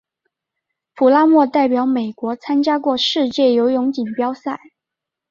[0.95, 4.59] 普拉默代表美国参加过世界游泳锦标赛。